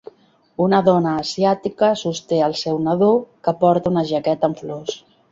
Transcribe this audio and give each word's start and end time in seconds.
Una 0.67 0.77
dona 0.85 1.09
asiàtica 1.23 1.89
sosté 2.03 2.39
el 2.45 2.55
seu 2.61 2.79
nadó, 2.85 3.09
que 3.49 3.53
porta 3.59 3.91
una 3.93 4.05
jaqueta 4.13 4.49
amb 4.49 4.63
flors. 4.63 4.97